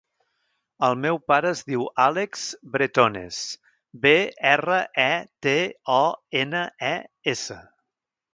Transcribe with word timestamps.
El 0.85 0.95
meu 1.01 1.17
pare 1.31 1.49
es 1.55 1.59
diu 1.67 1.83
Àlex 2.05 2.45
Bretones: 2.75 3.43
be, 4.07 4.15
erra, 4.53 4.79
e, 5.05 5.09
te, 5.47 5.55
o, 5.99 6.03
ena, 6.43 6.65
e, 6.91 6.97
essa. 7.37 7.61